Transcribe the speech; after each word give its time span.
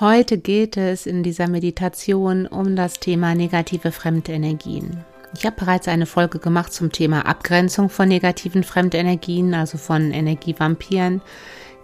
Heute 0.00 0.38
geht 0.38 0.76
es 0.76 1.06
in 1.06 1.22
dieser 1.22 1.46
Meditation 1.46 2.48
um 2.48 2.74
das 2.74 2.94
Thema 2.94 3.36
negative 3.36 3.92
Fremdenergien. 3.92 5.04
Ich 5.36 5.46
habe 5.46 5.54
bereits 5.54 5.86
eine 5.86 6.06
Folge 6.06 6.40
gemacht 6.40 6.72
zum 6.72 6.90
Thema 6.90 7.26
Abgrenzung 7.26 7.88
von 7.88 8.08
negativen 8.08 8.64
Fremdenergien, 8.64 9.54
also 9.54 9.78
von 9.78 10.10
Energievampiren, 10.10 11.22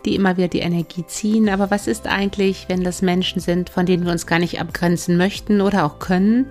die 0.04 0.16
immer 0.16 0.36
wieder 0.36 0.48
die 0.48 0.58
Energie 0.58 1.06
ziehen. 1.06 1.48
Aber 1.48 1.70
was 1.70 1.86
ist 1.86 2.08
eigentlich, 2.08 2.64
wenn 2.66 2.82
das 2.82 3.00
Menschen 3.00 3.38
sind, 3.38 3.70
von 3.70 3.86
denen 3.86 4.04
wir 4.04 4.10
uns 4.10 4.26
gar 4.26 4.40
nicht 4.40 4.60
abgrenzen 4.60 5.16
möchten 5.16 5.60
oder 5.60 5.84
auch 5.84 6.00
können? 6.00 6.46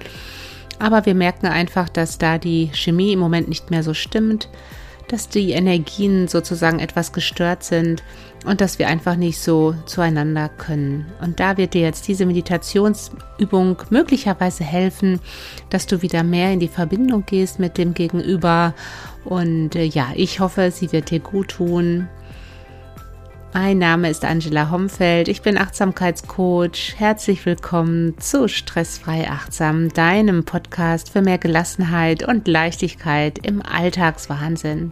Aber 0.80 1.06
wir 1.06 1.14
merken 1.14 1.48
einfach, 1.48 1.90
dass 1.90 2.18
da 2.18 2.38
die 2.38 2.70
Chemie 2.74 3.12
im 3.12 3.20
Moment 3.20 3.50
nicht 3.50 3.70
mehr 3.70 3.84
so 3.84 3.94
stimmt, 3.94 4.48
dass 5.10 5.28
die 5.28 5.52
Energien 5.52 6.28
sozusagen 6.28 6.80
etwas 6.80 7.12
gestört 7.12 7.64
sind 7.64 8.04
und 8.46 8.62
dass 8.62 8.80
wir 8.80 8.88
einfach 8.88 9.16
nicht 9.16 9.40
so 9.40 9.76
zueinander 9.86 10.50
können. 10.50 11.08
Und 11.22 11.40
da 11.40 11.58
wird 11.58 11.74
dir 11.74 11.82
jetzt 11.82 12.08
diese 12.08 12.26
Meditationsübung 12.26 13.78
möglicherweise 13.90 14.64
helfen, 14.64 15.20
dass 15.70 15.88
du 15.88 16.02
wieder 16.02 16.24
mehr 16.24 16.54
in 16.54 16.60
die 16.60 16.68
Verbindung 16.68 17.26
gehst 17.26 17.60
mit 17.60 17.78
dem 17.78 17.94
Gegenüber. 17.94 18.74
Und 19.26 19.76
äh, 19.76 19.84
ja, 19.84 20.10
ich 20.16 20.40
hoffe, 20.40 20.72
sie 20.72 20.92
wird 20.92 21.10
dir 21.10 21.20
gut 21.20 21.50
tun. 21.50 22.08
Mein 23.52 23.80
Name 23.80 24.12
ist 24.12 24.26
Angela 24.26 24.70
Homfeld, 24.70 25.28
ich 25.28 25.42
bin 25.42 25.58
Achtsamkeitscoach. 25.58 26.94
Herzlich 26.98 27.48
willkommen 27.48 28.16
zu 28.20 28.48
Stressfrei 28.48 29.28
Achtsam, 29.28 29.90
deinem 29.90 30.46
Podcast 30.46 31.10
für 31.10 31.24
mehr 31.24 31.40
Gelassenheit 31.40 32.22
und 32.22 32.48
Leichtigkeit 32.48 33.40
im 33.40 33.64
Alltagswahnsinn. 33.64 34.92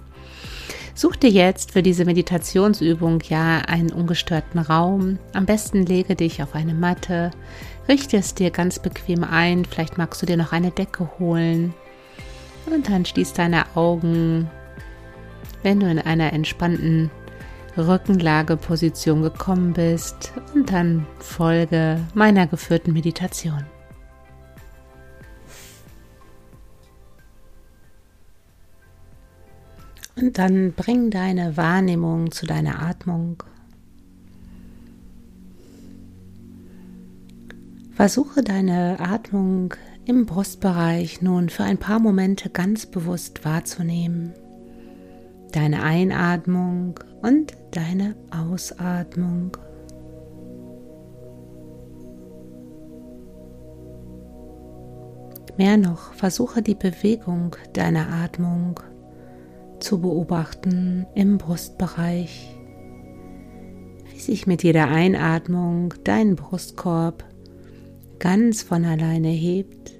Such 0.97 1.15
dir 1.15 1.29
jetzt 1.29 1.73
für 1.73 1.83
diese 1.83 2.05
Meditationsübung 2.05 3.21
ja 3.29 3.59
einen 3.59 3.91
ungestörten 3.91 4.59
Raum. 4.59 5.19
Am 5.31 5.45
besten 5.45 5.85
lege 5.85 6.15
dich 6.15 6.41
auf 6.41 6.55
eine 6.55 6.73
Matte, 6.73 7.29
richte 7.87 8.17
es 8.17 8.33
dir 8.33 8.49
ganz 8.49 8.79
bequem 8.79 9.23
ein. 9.23 9.63
Vielleicht 9.63 9.99
magst 9.99 10.23
du 10.23 10.25
dir 10.25 10.37
noch 10.37 10.53
eine 10.53 10.71
Decke 10.71 11.07
holen. 11.19 11.75
Und 12.65 12.89
dann 12.89 13.05
schließ 13.05 13.33
deine 13.33 13.75
Augen, 13.75 14.49
wenn 15.61 15.81
du 15.81 15.87
in 15.87 15.99
einer 15.99 16.33
entspannten 16.33 17.11
Rückenlageposition 17.77 19.21
gekommen 19.21 19.73
bist. 19.73 20.33
Und 20.55 20.71
dann 20.71 21.05
folge 21.19 21.99
meiner 22.15 22.47
geführten 22.47 22.93
Meditation. 22.93 23.63
Dann 30.33 30.73
bring 30.73 31.09
deine 31.09 31.57
Wahrnehmung 31.57 32.31
zu 32.31 32.45
deiner 32.45 32.81
Atmung. 32.81 33.43
Versuche 37.93 38.43
deine 38.43 38.99
Atmung 38.99 39.73
im 40.05 40.25
Brustbereich 40.25 41.21
nun 41.21 41.49
für 41.49 41.63
ein 41.63 41.77
paar 41.77 41.99
Momente 41.99 42.49
ganz 42.49 42.85
bewusst 42.85 43.43
wahrzunehmen. 43.43 44.33
Deine 45.51 45.81
Einatmung 45.81 46.99
und 47.21 47.53
deine 47.71 48.15
Ausatmung. 48.29 49.57
Mehr 55.57 55.77
noch, 55.77 56.13
versuche 56.13 56.61
die 56.61 56.75
Bewegung 56.75 57.55
deiner 57.73 58.09
Atmung 58.09 58.79
zu 59.79 60.01
beobachten 60.01 61.05
im 61.15 61.37
Brustbereich, 61.37 62.55
wie 64.11 64.19
sich 64.19 64.47
mit 64.47 64.63
jeder 64.63 64.87
Einatmung 64.87 65.93
dein 66.03 66.35
Brustkorb 66.35 67.23
ganz 68.19 68.63
von 68.63 68.85
alleine 68.85 69.29
hebt 69.29 69.93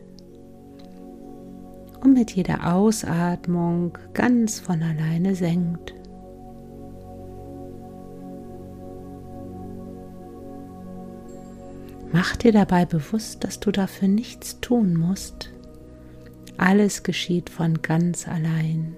und 2.04 2.14
mit 2.14 2.32
jeder 2.32 2.74
Ausatmung 2.74 3.98
ganz 4.14 4.60
von 4.60 4.82
alleine 4.82 5.36
senkt. 5.36 5.94
Mach 12.12 12.36
dir 12.36 12.52
dabei 12.52 12.86
bewusst, 12.86 13.44
dass 13.44 13.60
du 13.60 13.72
dafür 13.72 14.08
nichts 14.08 14.60
tun 14.62 14.96
musst. 14.96 15.52
Alles 16.58 17.04
geschieht 17.04 17.50
von 17.50 17.82
ganz 17.82 18.28
allein. 18.28 18.96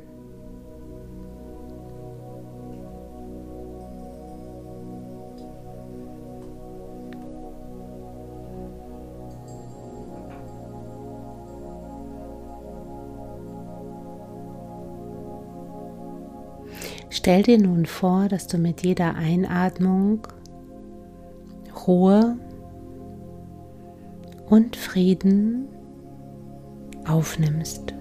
Stell 17.10 17.42
dir 17.44 17.58
nun 17.58 17.86
vor, 17.86 18.28
dass 18.28 18.48
du 18.48 18.58
mit 18.58 18.84
jeder 18.84 19.16
Einatmung 19.16 20.28
Ruhe 21.88 22.38
und 24.50 24.76
Frieden 24.76 25.68
aufnimmst. 27.08 27.94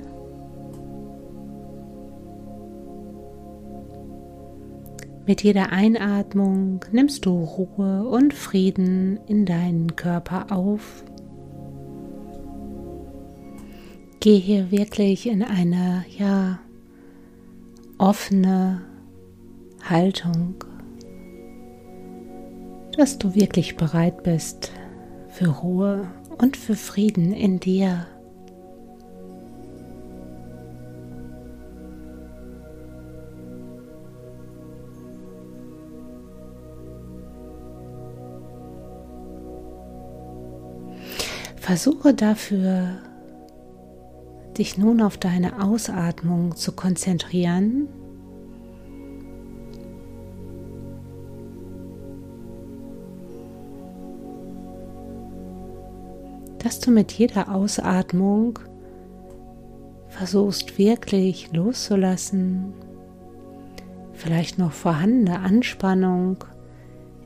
Mit 5.26 5.42
jeder 5.42 5.72
Einatmung 5.72 6.84
nimmst 6.90 7.26
du 7.26 7.44
Ruhe 7.44 8.08
und 8.08 8.32
Frieden 8.32 9.20
in 9.26 9.44
deinen 9.44 9.94
Körper 9.94 10.46
auf. 10.50 11.04
Geh 14.20 14.38
hier 14.38 14.70
wirklich 14.70 15.28
in 15.28 15.42
eine 15.42 16.04
ja 16.16 16.58
offene 17.98 18.80
Haltung, 19.84 20.54
dass 22.96 23.18
du 23.18 23.34
wirklich 23.34 23.76
bereit 23.76 24.22
bist 24.22 24.72
für 25.28 25.48
Ruhe 25.48 26.10
und 26.38 26.56
für 26.56 26.74
Frieden 26.74 27.32
in 27.32 27.60
dir. 27.60 28.06
Versuche 41.56 42.14
dafür, 42.14 42.98
dich 44.56 44.78
nun 44.78 45.02
auf 45.02 45.18
deine 45.18 45.62
Ausatmung 45.62 46.56
zu 46.56 46.72
konzentrieren 46.72 47.88
dass 56.58 56.80
du 56.80 56.90
mit 56.90 57.12
jeder 57.12 57.54
Ausatmung 57.54 58.58
versuchst 60.08 60.78
wirklich 60.78 61.52
loszulassen, 61.52 62.72
vielleicht 64.12 64.58
noch 64.58 64.72
vorhandene 64.72 65.38
Anspannung 65.38 66.44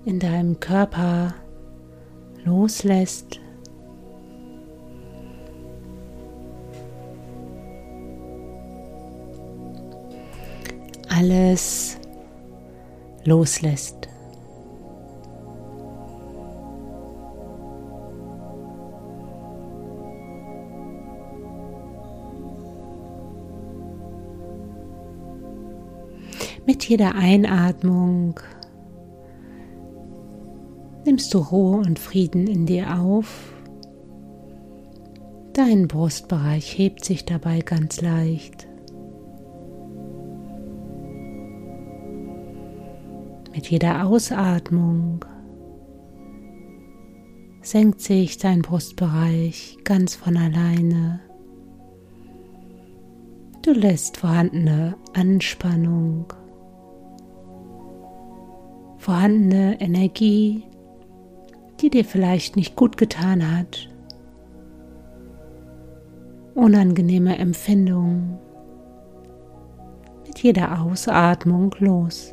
in 0.05 0.19
deinem 0.19 0.61
Körper 0.61 1.35
loslässt. 2.45 3.41
Alles 11.09 11.99
loslässt. 13.25 14.12
Mit 26.65 26.89
jeder 26.89 27.17
Einatmung 27.17 28.39
nimmst 31.05 31.35
du 31.35 31.39
Ruhe 31.39 31.79
und 31.79 31.99
Frieden 31.99 32.47
in 32.47 32.67
dir 32.67 32.99
auf. 33.01 33.53
Dein 35.55 35.89
Brustbereich 35.89 36.79
hebt 36.79 37.05
sich 37.05 37.25
dabei 37.25 37.61
ganz 37.61 38.01
leicht. 38.01 38.69
Mit 43.55 43.69
jeder 43.69 44.07
Ausatmung 44.07 45.25
senkt 47.61 48.01
sich 48.01 48.39
dein 48.39 48.63
Brustbereich 48.63 49.79
ganz 49.85 50.15
von 50.15 50.37
alleine. 50.37 51.21
Du 53.63 53.73
lässt 53.73 54.17
vorhandene 54.17 54.97
Anspannung 55.13 56.33
vorhandene 59.03 59.81
Energie, 59.81 60.63
die 61.81 61.91
dir 61.91 62.05
vielleicht 62.05 62.55
nicht 62.55 62.77
gut 62.77 62.97
getan 62.97 63.59
hat. 63.59 63.89
Unangenehme 66.55 67.37
Empfindungen 67.37 68.39
mit 70.25 70.39
jeder 70.39 70.81
Ausatmung 70.81 71.75
los. 71.81 72.33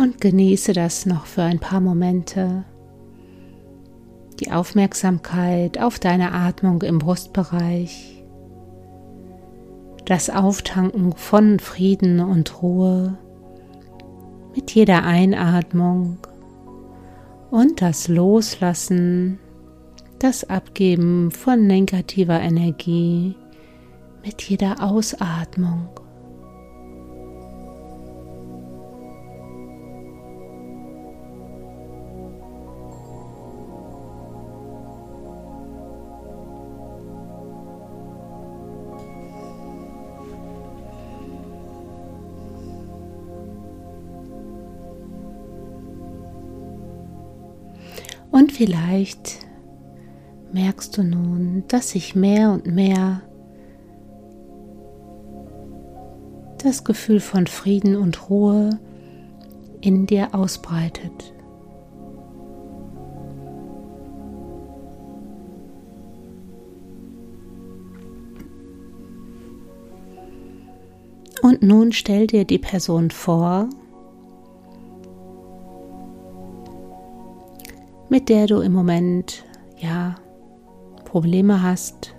Und 0.00 0.20
genieße 0.20 0.74
das 0.74 1.06
noch 1.06 1.26
für 1.26 1.42
ein 1.42 1.58
paar 1.58 1.80
Momente. 1.80 2.64
Die 4.40 4.50
Aufmerksamkeit 4.50 5.78
auf 5.78 5.98
deine 5.98 6.32
Atmung 6.32 6.80
im 6.80 6.98
Brustbereich. 6.98 8.24
Das 10.06 10.30
Auftanken 10.30 11.12
von 11.12 11.58
Frieden 11.58 12.20
und 12.20 12.62
Ruhe 12.62 13.18
mit 14.54 14.74
jeder 14.74 15.04
Einatmung 15.04 16.16
und 17.50 17.82
das 17.82 18.08
Loslassen, 18.08 19.38
das 20.18 20.48
Abgeben 20.48 21.30
von 21.30 21.66
negativer 21.66 22.40
Energie 22.40 23.36
mit 24.24 24.40
jeder 24.42 24.82
Ausatmung. 24.82 25.99
Vielleicht 48.60 49.38
merkst 50.52 50.98
du 50.98 51.02
nun, 51.02 51.64
dass 51.68 51.92
sich 51.92 52.14
mehr 52.14 52.50
und 52.50 52.66
mehr 52.66 53.22
das 56.62 56.84
Gefühl 56.84 57.20
von 57.20 57.46
Frieden 57.46 57.96
und 57.96 58.28
Ruhe 58.28 58.78
in 59.80 60.04
dir 60.04 60.34
ausbreitet. 60.34 61.32
Und 71.40 71.62
nun 71.62 71.92
stell 71.92 72.26
dir 72.26 72.44
die 72.44 72.58
Person 72.58 73.10
vor, 73.10 73.70
mit 78.10 78.28
der 78.28 78.46
du 78.46 78.60
im 78.60 78.72
Moment 78.72 79.44
ja 79.78 80.16
Probleme 81.04 81.62
hast, 81.62 82.12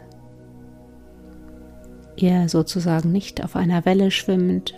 ihr 2.15 2.47
sozusagen 2.49 3.11
nicht 3.11 3.43
auf 3.43 3.55
einer 3.55 3.85
Welle 3.85 4.09
schwimmt, 4.09 4.73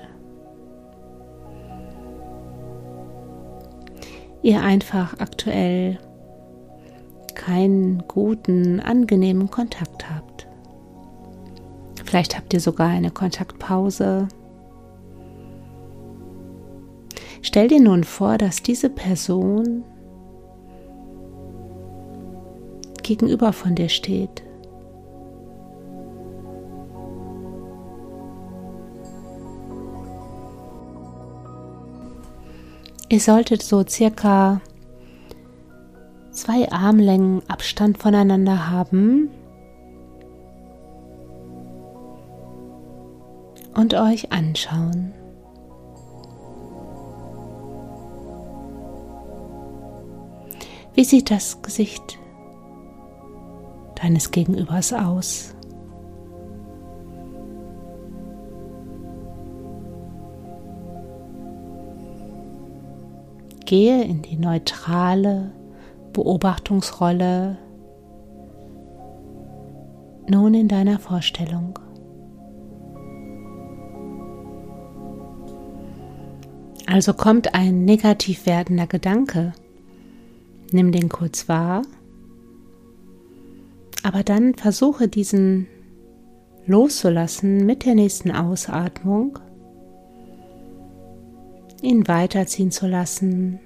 ihr 4.41 4.61
einfach 4.61 5.19
aktuell 5.19 5.99
keinen 7.35 8.07
guten, 8.07 8.79
angenehmen 8.79 9.51
Kontakt 9.51 10.09
habt. 10.09 10.47
Vielleicht 12.03 12.35
habt 12.37 12.53
ihr 12.53 12.59
sogar 12.59 12.89
eine 12.89 13.11
Kontaktpause. 13.11 14.27
Stell 17.41 17.67
dir 17.67 17.81
nun 17.81 18.03
vor, 18.03 18.37
dass 18.37 18.63
diese 18.63 18.89
Person 18.89 19.83
gegenüber 23.03 23.53
von 23.53 23.75
dir 23.75 23.89
steht. 23.89 24.43
Ihr 33.09 33.19
solltet 33.19 33.61
so 33.61 33.85
circa 33.87 34.59
zwei 36.31 36.71
Armlängen 36.71 37.43
Abstand 37.47 37.99
voneinander 37.99 38.71
haben 38.71 39.29
und 43.75 43.93
euch 43.93 44.31
anschauen. 44.31 45.13
Wie 50.95 51.03
sieht 51.03 51.31
das 51.31 51.61
Gesicht 51.61 52.19
deines 54.03 54.31
Gegenübers 54.31 54.91
aus. 54.91 55.55
Gehe 63.65 64.03
in 64.03 64.21
die 64.21 64.35
neutrale 64.35 65.53
Beobachtungsrolle 66.11 67.57
nun 70.27 70.53
in 70.53 70.67
deiner 70.67 70.99
Vorstellung. 70.99 71.79
Also 76.85 77.13
kommt 77.13 77.55
ein 77.55 77.85
negativ 77.85 78.45
werdender 78.45 78.85
Gedanke. 78.85 79.53
Nimm 80.71 80.91
den 80.91 81.07
kurz 81.07 81.47
wahr 81.47 81.83
aber 84.03 84.23
dann 84.23 84.53
versuche 84.53 85.07
diesen 85.07 85.67
loszulassen 86.65 87.65
mit 87.65 87.85
der 87.85 87.95
nächsten 87.95 88.31
Ausatmung, 88.31 89.39
ihn 91.81 92.07
weiterziehen 92.07 92.71
zu 92.71 92.87
lassen. 92.87 93.59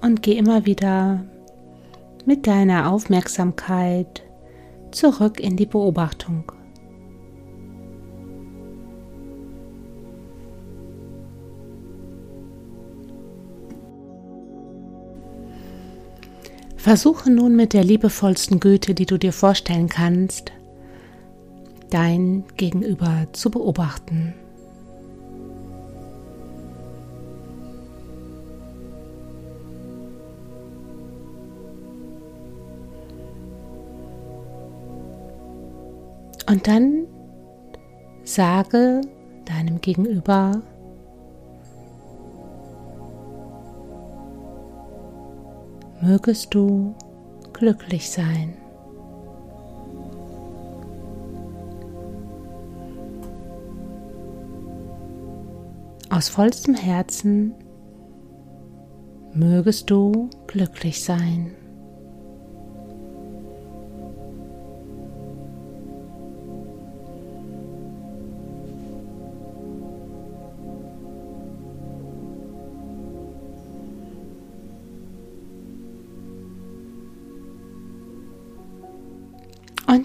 Und 0.00 0.22
geh 0.22 0.36
immer 0.36 0.66
wieder 0.66 1.24
mit 2.24 2.46
deiner 2.46 2.92
Aufmerksamkeit 2.92 4.22
zurück 4.92 5.40
in 5.40 5.56
die 5.56 5.66
Beobachtung. 5.66 6.55
Versuche 16.86 17.32
nun 17.32 17.56
mit 17.56 17.72
der 17.72 17.82
liebevollsten 17.82 18.60
Güte, 18.60 18.94
die 18.94 19.06
du 19.06 19.18
dir 19.18 19.32
vorstellen 19.32 19.88
kannst, 19.88 20.52
dein 21.90 22.44
Gegenüber 22.56 23.26
zu 23.32 23.50
beobachten. 23.50 24.34
Und 36.48 36.68
dann 36.68 37.08
sage 38.22 39.00
deinem 39.44 39.80
Gegenüber, 39.80 40.62
mögest 46.06 46.54
du 46.54 46.94
glücklich 47.52 48.08
sein. 48.10 48.54
Aus 56.08 56.28
vollstem 56.28 56.76
Herzen 56.76 57.54
mögest 59.32 59.90
du 59.90 60.30
glücklich 60.46 61.02
sein. 61.02 61.65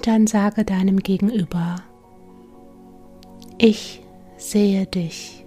Dann 0.04 0.26
sage 0.28 0.66
deinem 0.66 0.98
Gegenüber, 0.98 1.76
ich 3.58 4.02
sehe 4.38 4.88
dich. 4.88 5.42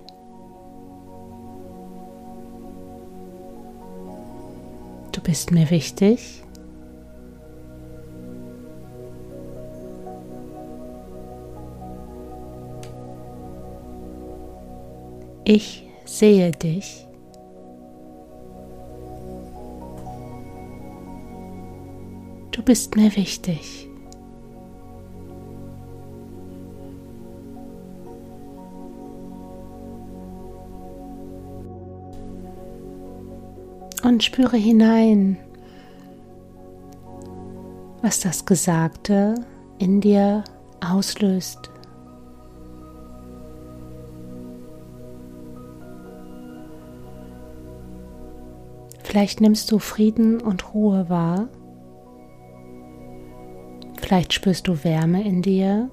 bist 5.25 5.51
mir 5.51 5.69
wichtig. 5.71 6.43
Ich 15.45 15.89
sehe 16.05 16.53
dich. 16.53 17.07
Du 22.53 22.63
bist 22.63 22.97
mir 22.97 23.15
wichtig. 23.17 23.89
Und 34.05 34.23
spüre 34.23 34.59
hinein, 34.59 35.39
was 38.03 38.21
das 38.21 38.45
Gesagte 38.45 39.35
in 39.79 40.03
dir 40.03 40.45
auslöst. 40.87 41.71
Vielleicht 49.03 49.41
nimmst 49.41 49.73
du 49.73 49.79
Frieden 49.79 50.43
und 50.43 50.75
Ruhe 50.75 51.09
wahr. 51.09 51.49
Vielleicht 53.97 54.35
spürst 54.35 54.69
du 54.69 54.85
Wärme 54.85 55.25
in 55.25 55.41
dir. 55.41 55.89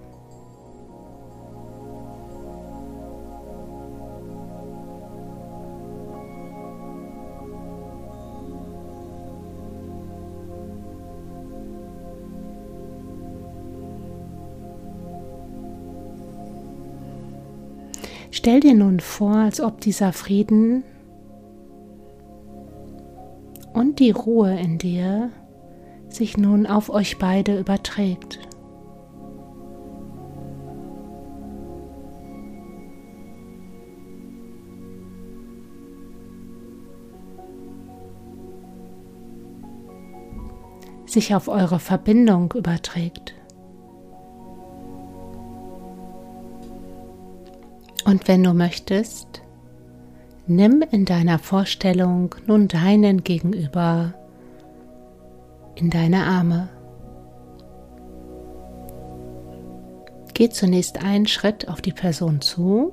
Stell 18.31 18.61
dir 18.61 18.73
nun 18.73 19.01
vor, 19.01 19.35
als 19.35 19.59
ob 19.59 19.81
dieser 19.81 20.13
Frieden 20.13 20.83
und 23.73 23.99
die 23.99 24.11
Ruhe 24.11 24.57
in 24.57 24.77
dir 24.77 25.29
sich 26.07 26.37
nun 26.37 26.65
auf 26.65 26.89
euch 26.89 27.19
beide 27.19 27.59
überträgt. 27.59 28.39
sich 41.05 41.35
auf 41.35 41.49
eure 41.49 41.79
Verbindung 41.79 42.53
überträgt. 42.53 43.35
Und 48.11 48.27
wenn 48.27 48.43
du 48.43 48.53
möchtest, 48.53 49.41
Nimm 50.53 50.83
in 50.91 51.05
deiner 51.05 51.39
Vorstellung 51.39 52.35
nun 52.45 52.67
deinen 52.67 53.23
Gegenüber 53.23 54.13
in 55.75 55.89
deine 55.89 56.25
Arme. 56.25 56.67
Geh 60.33 60.49
zunächst 60.49 61.01
einen 61.01 61.25
Schritt 61.25 61.69
auf 61.69 61.79
die 61.79 61.93
Person 61.93 62.41
zu 62.41 62.91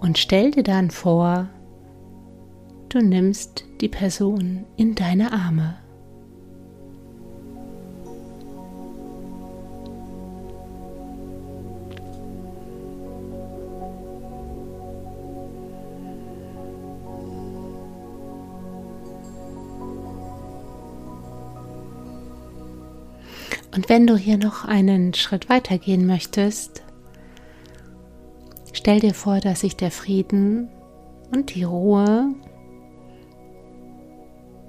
und 0.00 0.18
stell 0.18 0.50
dir 0.50 0.64
dann 0.64 0.90
vor, 0.90 1.48
du 2.90 2.98
nimmst 2.98 3.64
die 3.80 3.88
Person 3.88 4.66
in 4.76 4.94
deine 4.94 5.32
Arme. 5.32 5.76
Und 23.74 23.88
wenn 23.88 24.06
du 24.06 24.16
hier 24.16 24.38
noch 24.38 24.64
einen 24.64 25.14
Schritt 25.14 25.48
weiter 25.48 25.78
gehen 25.78 26.06
möchtest, 26.06 26.84
stell 28.72 29.00
dir 29.00 29.14
vor, 29.14 29.40
dass 29.40 29.60
sich 29.60 29.76
der 29.76 29.90
Frieden 29.90 30.68
und 31.32 31.54
die 31.54 31.64
Ruhe 31.64 32.34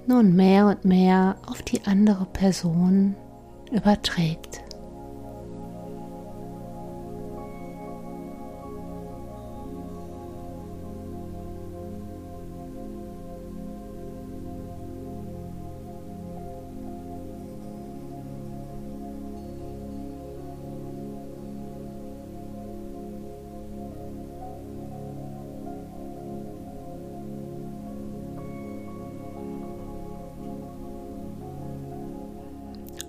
nun 0.08 0.36
mehr 0.36 0.68
und 0.68 0.86
mehr 0.86 1.38
auf 1.46 1.62
die 1.62 1.86
andere 1.86 2.26
Person 2.26 3.16
überträgt. 3.72 4.65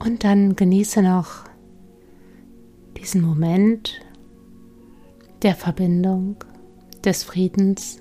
Und 0.06 0.22
dann 0.22 0.54
genieße 0.54 1.02
noch 1.02 1.42
diesen 2.96 3.22
Moment 3.22 4.00
der 5.42 5.56
Verbindung, 5.56 6.36
des 7.04 7.24
Friedens. 7.24 8.00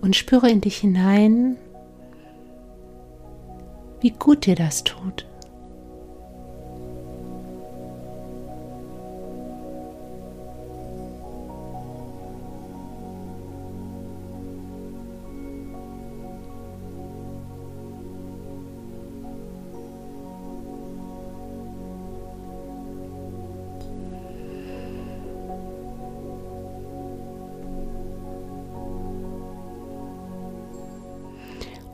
Und 0.00 0.16
spüre 0.16 0.48
in 0.48 0.62
dich 0.62 0.78
hinein, 0.78 1.58
wie 4.00 4.12
gut 4.12 4.46
dir 4.46 4.54
das 4.54 4.82
tut. 4.82 5.26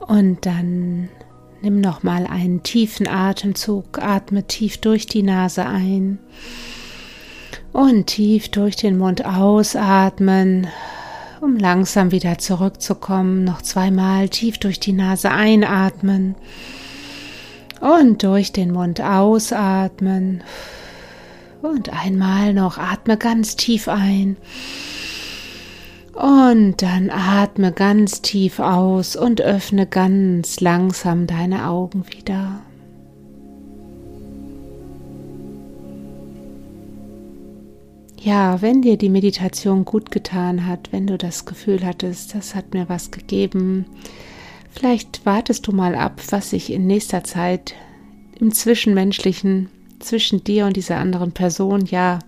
Und 0.09 0.47
dann 0.47 1.11
nimm 1.61 1.81
noch 1.81 2.03
mal 2.03 2.27
einen 2.27 2.63
tiefen 2.63 3.07
Atemzug, 3.07 3.99
atme 3.99 4.45
tief 4.45 4.79
durch 4.79 5.07
die 5.07 5.23
Nase 5.23 5.67
ein 5.67 6.19
und 7.73 8.07
tief 8.07 8.49
durch 8.49 8.75
den 8.75 8.97
Mund 8.97 9.27
ausatmen, 9.27 10.67
um 11.43 11.59
langsam 11.59 12.11
wieder 12.11 12.39
zurückzukommen. 12.39 13.45
Noch 13.45 13.61
zweimal 13.61 14.31
tief 14.31 14.57
durch 14.57 14.81
die 14.81 14.95
Nase 14.95 15.31
einatmen 15.31 16.37
und 17.81 18.23
durch 18.23 18.51
den 18.51 18.73
Mund 18.73 19.03
ausatmen. 19.03 20.43
Und 21.61 21.93
einmal 21.93 22.55
noch 22.55 22.79
atme 22.79 23.19
ganz 23.19 23.57
tief 23.57 23.89
ein 23.89 24.39
und 26.19 26.83
dann 26.83 27.11
atme 27.11 27.71
ganz 27.71 28.23
tief 28.23 28.59
aus 28.59 29.15
und 29.15 29.41
öffne 29.41 29.87
ganz 29.87 30.61
langsam 30.61 31.29
deine 31.29 31.69
Augen 31.69 32.05
wieder. 32.11 32.59
Ja, 38.21 38.61
wenn 38.61 38.83
dir 38.83 38.97
die 38.97 39.11
Meditation 39.11 39.85
gut 39.85 40.11
getan 40.11 40.67
hat, 40.67 40.89
wenn 40.91 41.07
du 41.07 41.17
das 41.17 41.45
Gefühl 41.45 41.87
hattest, 41.87 42.35
das 42.35 42.57
hat 42.57 42.75
mir 42.75 42.89
was 42.89 43.13
gegeben, 43.13 43.87
vielleicht 44.73 45.25
wartest 45.25 45.69
du 45.69 45.73
mal 45.73 45.95
ab, 45.95 46.21
was 46.31 46.51
sich 46.51 46.73
in 46.73 46.89
nächster 46.89 47.23
Zeit 47.23 47.75
im 48.41 48.53
Zwischenmenschlichen 48.53 49.69
zwischen 50.01 50.43
dir 50.43 50.67
und 50.67 50.75
dieser 50.75 50.97
anderen 50.97 51.31
Person, 51.31 51.87
ja, 51.87 52.19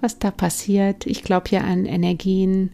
was 0.00 0.18
da 0.18 0.30
passiert. 0.30 1.06
Ich 1.06 1.22
glaube 1.22 1.50
ja 1.50 1.60
an 1.60 1.84
Energien 1.84 2.70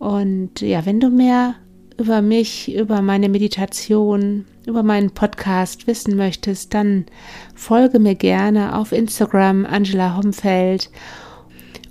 und 0.00 0.62
ja, 0.62 0.86
wenn 0.86 0.98
du 0.98 1.10
mehr 1.10 1.56
über 1.98 2.22
mich, 2.22 2.74
über 2.74 3.02
meine 3.02 3.28
Meditation, 3.28 4.46
über 4.66 4.82
meinen 4.82 5.10
Podcast 5.10 5.86
wissen 5.86 6.16
möchtest, 6.16 6.72
dann 6.72 7.04
folge 7.54 7.98
mir 7.98 8.14
gerne 8.14 8.78
auf 8.78 8.92
Instagram 8.92 9.66
Angela 9.66 10.16
Homfeld 10.16 10.90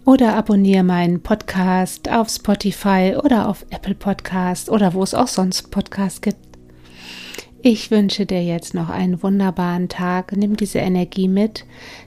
oder 0.05 0.33
abonniere 0.33 0.83
meinen 0.83 1.21
Podcast 1.21 2.09
auf 2.09 2.29
Spotify 2.29 3.15
oder 3.23 3.47
auf 3.47 3.63
Apple 3.69 3.93
Podcast 3.93 4.71
oder 4.71 4.95
wo 4.95 5.03
es 5.03 5.13
auch 5.13 5.27
sonst 5.27 5.69
Podcasts 5.69 6.19
gibt. 6.19 6.48
Ich 7.61 7.91
wünsche 7.91 8.25
dir 8.25 8.41
jetzt 8.41 8.73
noch 8.73 8.89
einen 8.89 9.21
wunderbaren 9.21 9.89
Tag. 9.89 10.31
Nimm 10.35 10.55
diese 10.55 10.79
Energie 10.79 11.27
mit. 11.27 11.65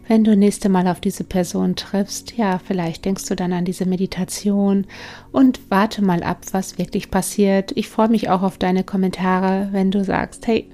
Wenn 0.09 0.25
du 0.25 0.35
nächste 0.35 0.71
Mal 0.71 0.89
auf 0.89 0.99
diese 0.99 1.25
Person 1.25 1.77
triffst, 1.77 2.39
ja, 2.39 2.59
vielleicht 2.59 3.05
denkst 3.05 3.27
du 3.27 3.37
dann 3.37 3.53
an 3.53 3.67
diese 3.67 3.85
Meditation 3.85 4.87
und 5.31 5.61
warte 5.69 6.03
mal 6.03 6.23
ab, 6.23 6.39
was 6.53 6.79
wirklich 6.79 7.11
passiert. 7.11 7.73
Ich 7.75 7.89
freue 7.89 8.09
mich 8.09 8.31
auch 8.31 8.43
auf 8.43 8.57
deine 8.57 8.83
Kommentare, 8.83 9.69
wenn 9.73 9.91
du 9.91 10.03
sagst, 10.05 10.47
hey, 10.47 10.71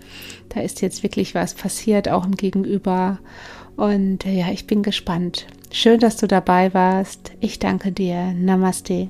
da 0.50 0.61
ist 0.61 0.80
jetzt 0.80 1.02
wirklich 1.02 1.35
was 1.35 1.54
passiert, 1.54 2.08
auch 2.08 2.25
im 2.25 2.37
Gegenüber. 2.37 3.18
Und 3.76 4.25
ja, 4.25 4.50
ich 4.52 4.68
bin 4.68 4.85
gespannt. 4.85 5.47
Schön, 5.73 5.99
dass 5.99 6.16
du 6.16 6.28
dabei 6.28 6.73
warst. 6.73 7.32
Ich 7.40 7.58
danke 7.58 7.90
dir. 7.90 8.32
Namaste. 8.32 9.08